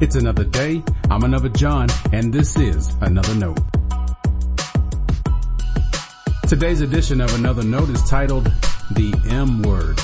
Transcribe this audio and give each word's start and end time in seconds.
It's 0.00 0.16
another 0.16 0.44
day. 0.44 0.82
I'm 1.10 1.24
another 1.24 1.50
John, 1.50 1.88
and 2.12 2.32
this 2.32 2.56
is 2.56 2.94
another 3.02 3.34
note. 3.34 3.58
Today's 6.48 6.80
edition 6.80 7.20
of 7.20 7.34
Another 7.34 7.62
Note 7.62 7.90
is 7.90 8.02
titled 8.08 8.44
The 8.92 9.14
M 9.28 9.62
Word. 9.62 9.98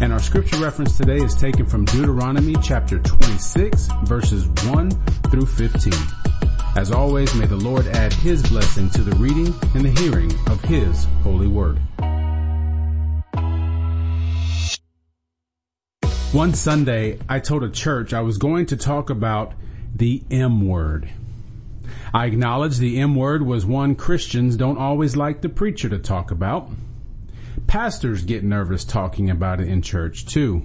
And 0.00 0.12
our 0.12 0.18
scripture 0.18 0.56
reference 0.56 0.96
today 0.96 1.18
is 1.18 1.34
taken 1.34 1.66
from 1.66 1.84
Deuteronomy 1.84 2.56
chapter 2.62 2.98
26 3.00 3.88
verses 4.04 4.48
1 4.66 4.90
through 5.30 5.46
15. 5.46 5.92
As 6.76 6.90
always, 6.90 7.34
may 7.34 7.46
the 7.46 7.56
Lord 7.56 7.88
add 7.88 8.12
his 8.12 8.42
blessing 8.48 8.88
to 8.90 9.02
the 9.02 9.14
reading 9.16 9.54
and 9.74 9.84
the 9.84 10.00
hearing 10.00 10.32
of 10.48 10.62
his 10.62 11.04
holy 11.22 11.46
word. 11.46 11.78
One 16.32 16.54
Sunday, 16.54 17.18
I 17.28 17.40
told 17.40 17.64
a 17.64 17.68
church 17.68 18.12
I 18.12 18.20
was 18.20 18.38
going 18.38 18.66
to 18.66 18.76
talk 18.76 19.10
about 19.10 19.52
the 19.92 20.22
M 20.30 20.68
word. 20.68 21.10
I 22.14 22.26
acknowledge 22.26 22.78
the 22.78 23.00
M 23.00 23.16
word 23.16 23.44
was 23.44 23.66
one 23.66 23.96
Christians 23.96 24.56
don't 24.56 24.78
always 24.78 25.16
like 25.16 25.40
the 25.40 25.48
preacher 25.48 25.88
to 25.88 25.98
talk 25.98 26.30
about. 26.30 26.70
Pastors 27.66 28.22
get 28.22 28.44
nervous 28.44 28.84
talking 28.84 29.28
about 29.28 29.60
it 29.60 29.66
in 29.66 29.82
church 29.82 30.24
too. 30.24 30.62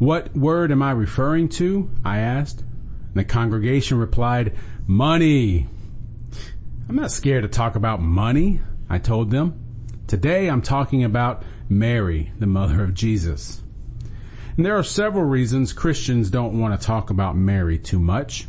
What 0.00 0.36
word 0.36 0.72
am 0.72 0.82
I 0.82 0.90
referring 0.90 1.48
to? 1.50 1.88
I 2.04 2.18
asked. 2.18 2.64
The 3.14 3.22
congregation 3.22 3.98
replied, 3.98 4.56
money. 4.84 5.68
I'm 6.88 6.96
not 6.96 7.12
scared 7.12 7.44
to 7.44 7.48
talk 7.48 7.76
about 7.76 8.02
money, 8.02 8.60
I 8.88 8.98
told 8.98 9.30
them. 9.30 9.62
Today 10.08 10.48
I'm 10.48 10.62
talking 10.62 11.04
about 11.04 11.44
Mary, 11.68 12.32
the 12.40 12.48
mother 12.48 12.82
of 12.82 12.94
Jesus. 12.94 13.62
And 14.60 14.66
there 14.66 14.76
are 14.76 14.84
several 14.84 15.24
reasons 15.24 15.72
Christians 15.72 16.28
don't 16.28 16.60
want 16.60 16.78
to 16.78 16.86
talk 16.86 17.08
about 17.08 17.34
Mary 17.34 17.78
too 17.78 17.98
much. 17.98 18.46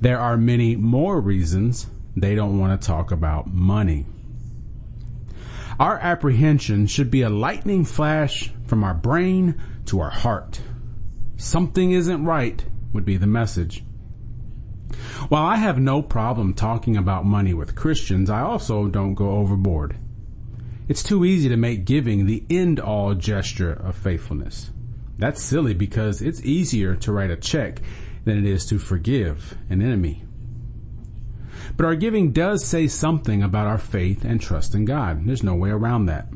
There 0.00 0.18
are 0.18 0.36
many 0.36 0.74
more 0.74 1.20
reasons 1.20 1.86
they 2.16 2.34
don't 2.34 2.58
want 2.58 2.80
to 2.80 2.84
talk 2.84 3.12
about 3.12 3.46
money. 3.46 4.04
Our 5.78 5.96
apprehension 5.96 6.88
should 6.88 7.08
be 7.08 7.22
a 7.22 7.30
lightning 7.30 7.84
flash 7.84 8.50
from 8.66 8.82
our 8.82 8.94
brain 8.94 9.62
to 9.86 10.00
our 10.00 10.10
heart. 10.10 10.60
Something 11.36 11.92
isn't 11.92 12.24
right 12.24 12.64
would 12.92 13.04
be 13.04 13.16
the 13.16 13.28
message. 13.28 13.84
While 15.28 15.44
I 15.44 15.54
have 15.54 15.78
no 15.78 16.02
problem 16.02 16.52
talking 16.52 16.96
about 16.96 17.24
money 17.24 17.54
with 17.54 17.76
Christians, 17.76 18.28
I 18.28 18.40
also 18.40 18.88
don't 18.88 19.14
go 19.14 19.36
overboard. 19.36 19.94
It's 20.88 21.04
too 21.04 21.24
easy 21.24 21.48
to 21.48 21.56
make 21.56 21.84
giving 21.84 22.26
the 22.26 22.42
end 22.50 22.80
all 22.80 23.14
gesture 23.14 23.72
of 23.72 23.94
faithfulness. 23.94 24.72
That's 25.18 25.42
silly 25.42 25.74
because 25.74 26.22
it's 26.22 26.44
easier 26.44 26.96
to 26.96 27.12
write 27.12 27.30
a 27.30 27.36
check 27.36 27.80
than 28.24 28.38
it 28.38 28.44
is 28.44 28.66
to 28.66 28.78
forgive 28.78 29.56
an 29.68 29.82
enemy. 29.82 30.24
But 31.76 31.86
our 31.86 31.94
giving 31.94 32.32
does 32.32 32.64
say 32.64 32.86
something 32.88 33.42
about 33.42 33.66
our 33.66 33.78
faith 33.78 34.24
and 34.24 34.40
trust 34.40 34.74
in 34.74 34.84
God. 34.84 35.26
There's 35.26 35.42
no 35.42 35.54
way 35.54 35.70
around 35.70 36.06
that. 36.06 36.28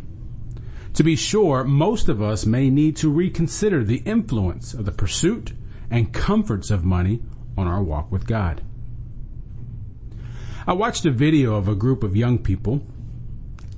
To 0.94 1.04
be 1.04 1.16
sure, 1.16 1.62
most 1.64 2.08
of 2.08 2.22
us 2.22 2.46
may 2.46 2.70
need 2.70 2.96
to 2.96 3.10
reconsider 3.10 3.84
the 3.84 4.02
influence 4.06 4.72
of 4.72 4.86
the 4.86 4.92
pursuit 4.92 5.52
and 5.90 6.12
comforts 6.12 6.70
of 6.70 6.84
money 6.84 7.22
on 7.56 7.66
our 7.66 7.82
walk 7.82 8.10
with 8.10 8.26
God. 8.26 8.62
I 10.66 10.72
watched 10.72 11.04
a 11.04 11.10
video 11.10 11.54
of 11.54 11.68
a 11.68 11.74
group 11.74 12.02
of 12.02 12.16
young 12.16 12.38
people. 12.38 12.82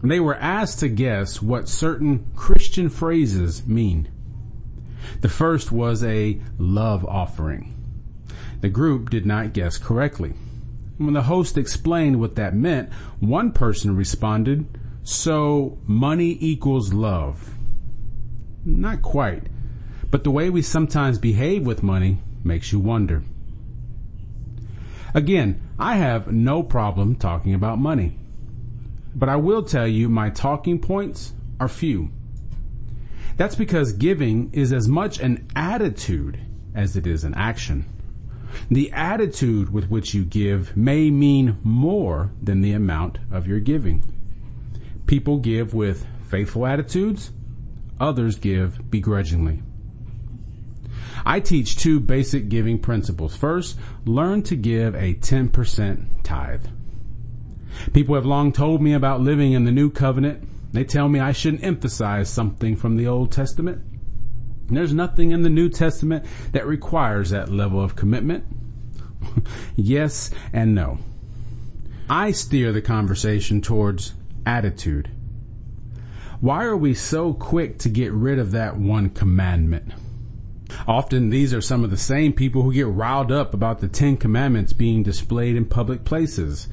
They 0.02 0.20
were 0.20 0.36
asked 0.36 0.78
to 0.80 0.88
guess 0.88 1.42
what 1.42 1.68
certain 1.68 2.30
Christian 2.36 2.88
phrases 2.88 3.66
mean. 3.66 4.08
The 5.20 5.28
first 5.28 5.72
was 5.72 6.02
a 6.04 6.40
love 6.58 7.04
offering. 7.04 7.74
The 8.60 8.68
group 8.68 9.10
did 9.10 9.24
not 9.24 9.52
guess 9.52 9.78
correctly. 9.78 10.34
When 10.96 11.14
the 11.14 11.22
host 11.22 11.56
explained 11.56 12.18
what 12.18 12.34
that 12.36 12.56
meant, 12.56 12.92
one 13.20 13.52
person 13.52 13.94
responded, 13.94 14.66
so 15.02 15.78
money 15.86 16.36
equals 16.40 16.92
love. 16.92 17.54
Not 18.64 19.02
quite, 19.02 19.44
but 20.10 20.24
the 20.24 20.30
way 20.30 20.50
we 20.50 20.62
sometimes 20.62 21.18
behave 21.18 21.64
with 21.64 21.82
money 21.82 22.18
makes 22.42 22.72
you 22.72 22.80
wonder. 22.80 23.22
Again, 25.14 25.60
I 25.78 25.96
have 25.96 26.32
no 26.32 26.62
problem 26.62 27.14
talking 27.14 27.54
about 27.54 27.78
money, 27.78 28.18
but 29.14 29.28
I 29.28 29.36
will 29.36 29.62
tell 29.62 29.86
you 29.86 30.08
my 30.08 30.30
talking 30.30 30.78
points 30.78 31.32
are 31.60 31.68
few. 31.68 32.10
That's 33.38 33.54
because 33.54 33.92
giving 33.92 34.52
is 34.52 34.72
as 34.72 34.88
much 34.88 35.20
an 35.20 35.48
attitude 35.54 36.40
as 36.74 36.96
it 36.96 37.06
is 37.06 37.22
an 37.22 37.34
action. 37.34 37.86
The 38.68 38.90
attitude 38.92 39.72
with 39.72 39.88
which 39.88 40.12
you 40.12 40.24
give 40.24 40.76
may 40.76 41.10
mean 41.10 41.58
more 41.62 42.32
than 42.42 42.62
the 42.62 42.72
amount 42.72 43.18
of 43.30 43.46
your 43.46 43.60
giving. 43.60 44.02
People 45.06 45.38
give 45.38 45.72
with 45.72 46.04
faithful 46.28 46.66
attitudes, 46.66 47.30
others 48.00 48.36
give 48.36 48.90
begrudgingly. 48.90 49.62
I 51.24 51.38
teach 51.38 51.76
two 51.76 52.00
basic 52.00 52.48
giving 52.48 52.80
principles. 52.80 53.36
First, 53.36 53.78
learn 54.04 54.42
to 54.44 54.56
give 54.56 54.96
a 54.96 55.14
10% 55.14 56.06
tithe. 56.24 56.66
People 57.92 58.16
have 58.16 58.26
long 58.26 58.50
told 58.50 58.82
me 58.82 58.94
about 58.94 59.20
living 59.20 59.52
in 59.52 59.64
the 59.64 59.72
new 59.72 59.90
covenant. 59.90 60.48
They 60.72 60.84
tell 60.84 61.08
me 61.08 61.20
I 61.20 61.32
shouldn't 61.32 61.64
emphasize 61.64 62.28
something 62.28 62.76
from 62.76 62.96
the 62.96 63.06
Old 63.06 63.32
Testament. 63.32 63.82
There's 64.68 64.92
nothing 64.92 65.30
in 65.30 65.42
the 65.42 65.48
New 65.48 65.70
Testament 65.70 66.26
that 66.52 66.66
requires 66.66 67.30
that 67.30 67.50
level 67.50 67.82
of 67.82 67.96
commitment. 67.96 68.44
yes 69.76 70.30
and 70.52 70.74
no. 70.74 70.98
I 72.10 72.32
steer 72.32 72.72
the 72.72 72.82
conversation 72.82 73.60
towards 73.60 74.14
attitude. 74.44 75.10
Why 76.40 76.64
are 76.64 76.76
we 76.76 76.94
so 76.94 77.32
quick 77.32 77.78
to 77.78 77.88
get 77.88 78.12
rid 78.12 78.38
of 78.38 78.52
that 78.52 78.76
one 78.76 79.10
commandment? 79.10 79.92
Often 80.86 81.30
these 81.30 81.52
are 81.54 81.60
some 81.60 81.82
of 81.82 81.90
the 81.90 81.96
same 81.96 82.32
people 82.32 82.62
who 82.62 82.72
get 82.72 82.86
riled 82.86 83.32
up 83.32 83.54
about 83.54 83.80
the 83.80 83.88
Ten 83.88 84.16
Commandments 84.16 84.72
being 84.72 85.02
displayed 85.02 85.56
in 85.56 85.64
public 85.64 86.04
places. 86.04 86.68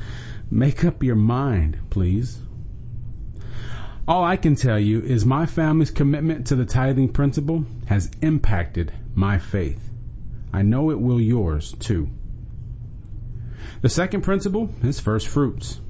Make 0.52 0.84
up 0.86 1.02
your 1.02 1.16
mind, 1.16 1.80
please. 1.90 2.40
All 4.08 4.24
I 4.24 4.38
can 4.38 4.56
tell 4.56 4.80
you 4.80 5.02
is 5.02 5.26
my 5.26 5.48
family's 5.48 5.90
commitment 5.90 6.46
to 6.48 6.56
the 6.56 6.66
tithing 6.66 7.10
principle 7.10 7.66
has 7.88 8.12
impacted 8.22 8.94
my 9.16 9.40
faith. 9.40 9.90
I 10.54 10.62
know 10.62 10.92
it 10.92 11.00
will 11.00 11.20
yours 11.20 11.74
too. 11.80 12.10
The 13.82 13.90
second 13.90 14.22
principle 14.22 14.70
is 14.84 15.00
first 15.00 15.28
fruits. 15.28 15.82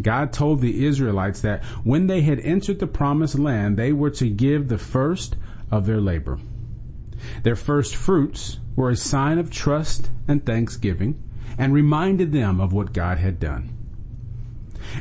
God 0.00 0.32
told 0.32 0.60
the 0.60 0.86
Israelites 0.86 1.40
that 1.40 1.64
when 1.82 2.06
they 2.06 2.22
had 2.22 2.38
entered 2.40 2.78
the 2.78 2.86
promised 2.86 3.38
land, 3.38 3.76
they 3.76 3.92
were 3.92 4.10
to 4.10 4.28
give 4.28 4.68
the 4.68 4.78
first 4.78 5.34
of 5.68 5.84
their 5.84 6.00
labor. 6.00 6.38
Their 7.42 7.56
first 7.56 7.96
fruits 7.96 8.60
were 8.76 8.90
a 8.90 8.96
sign 8.96 9.38
of 9.38 9.50
trust 9.50 10.10
and 10.28 10.46
thanksgiving 10.46 11.20
and 11.58 11.74
reminded 11.74 12.32
them 12.32 12.60
of 12.60 12.72
what 12.72 12.92
God 12.92 13.18
had 13.18 13.40
done. 13.40 13.76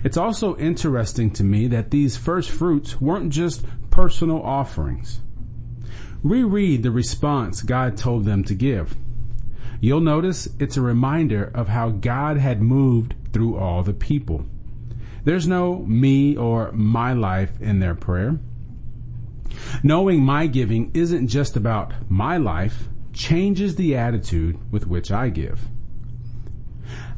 It's 0.03 0.18
also 0.18 0.58
interesting 0.58 1.31
to 1.31 1.44
me 1.44 1.68
that 1.68 1.92
these 1.92 2.18
first 2.18 2.50
fruits 2.50 3.00
weren't 3.02 3.31
just 3.31 3.66
personal 3.90 4.42
offerings. 4.42 5.22
Reread 6.24 6.84
the 6.84 6.92
response 6.92 7.62
God 7.62 7.97
told 7.97 8.25
them 8.25 8.44
to 8.44 8.56
give. 8.56 8.96
You'll 9.80 10.02
notice 10.02 10.47
it's 10.59 10.78
a 10.78 10.81
reminder 10.81 11.52
of 11.56 11.68
how 11.68 11.90
God 11.90 12.38
had 12.38 12.62
moved 12.62 13.16
through 13.34 13.58
all 13.58 13.81
the 13.81 13.94
people. 13.94 14.46
There's 15.24 15.47
no 15.47 15.80
me 15.80 16.38
or 16.38 16.72
my 16.72 17.14
life 17.14 17.59
in 17.59 17.80
their 17.80 17.96
prayer. 17.96 18.40
Knowing 19.84 20.24
my 20.24 20.47
giving 20.47 20.91
isn't 20.94 21.28
just 21.28 21.56
about 21.56 21.94
my 22.09 22.38
life 22.38 22.90
changes 23.14 23.75
the 23.75 23.96
attitude 23.96 24.58
with 24.72 24.88
which 24.88 25.11
I 25.11 25.29
give. 25.29 25.67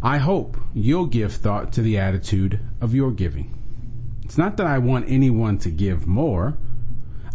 I 0.05 0.17
hope 0.17 0.57
you'll 0.73 1.05
give 1.05 1.31
thought 1.33 1.71
to 1.73 1.81
the 1.81 1.97
attitude 1.97 2.59
of 2.81 2.93
your 2.93 3.11
giving. 3.11 3.57
It's 4.25 4.37
not 4.37 4.57
that 4.57 4.67
I 4.67 4.77
want 4.77 5.05
anyone 5.07 5.57
to 5.59 5.69
give 5.69 6.05
more. 6.05 6.57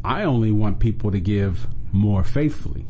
I 0.04 0.24
only 0.24 0.52
want 0.52 0.78
people 0.78 1.10
to 1.10 1.18
give 1.18 1.66
more 1.92 2.22
faithfully. 2.22 2.86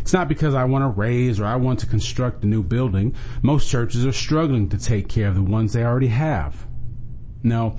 It's 0.00 0.12
not 0.12 0.28
because 0.28 0.54
I 0.54 0.64
want 0.64 0.82
to 0.82 1.00
raise 1.00 1.40
or 1.40 1.46
I 1.46 1.56
want 1.56 1.78
to 1.80 1.86
construct 1.86 2.44
a 2.44 2.46
new 2.46 2.62
building. 2.62 3.14
Most 3.40 3.70
churches 3.70 4.04
are 4.04 4.12
struggling 4.12 4.68
to 4.68 4.78
take 4.78 5.08
care 5.08 5.28
of 5.28 5.34
the 5.34 5.42
ones 5.42 5.72
they 5.72 5.82
already 5.82 6.08
have. 6.08 6.66
No, 7.42 7.76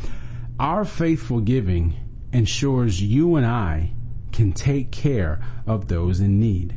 our 0.59 0.85
faithful 0.85 1.39
giving 1.39 1.95
ensures 2.33 2.99
you 2.99 3.35
and 3.35 3.45
I 3.45 3.91
can 4.31 4.53
take 4.53 4.89
care 4.89 5.39
of 5.67 5.87
those 5.87 6.19
in 6.19 6.39
need. 6.39 6.75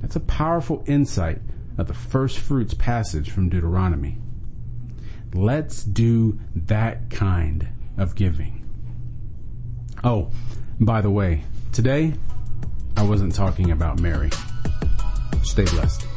That's 0.00 0.16
a 0.16 0.20
powerful 0.20 0.82
insight 0.86 1.40
of 1.78 1.86
the 1.86 1.94
first 1.94 2.38
fruits 2.38 2.74
passage 2.74 3.30
from 3.30 3.48
Deuteronomy. 3.48 4.18
Let's 5.32 5.84
do 5.84 6.38
that 6.54 7.08
kind 7.10 7.68
of 7.96 8.14
giving. 8.14 8.68
Oh, 10.02 10.30
by 10.80 11.00
the 11.00 11.10
way, 11.10 11.44
today 11.72 12.14
I 12.96 13.02
wasn't 13.02 13.34
talking 13.34 13.70
about 13.70 14.00
Mary. 14.00 14.30
Stay 15.42 15.64
blessed. 15.64 16.07